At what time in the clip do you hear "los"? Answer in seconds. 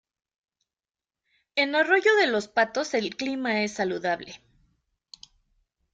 2.25-2.47